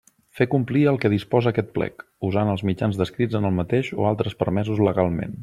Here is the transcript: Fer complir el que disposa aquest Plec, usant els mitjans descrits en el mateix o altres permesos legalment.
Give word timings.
Fer 0.37 0.45
complir 0.51 0.85
el 0.91 0.95
que 1.03 1.11
disposa 1.13 1.51
aquest 1.51 1.69
Plec, 1.75 2.03
usant 2.29 2.51
els 2.55 2.65
mitjans 2.71 2.99
descrits 3.03 3.39
en 3.41 3.47
el 3.51 3.55
mateix 3.61 3.93
o 4.01 4.09
altres 4.15 4.39
permesos 4.43 4.83
legalment. 4.91 5.39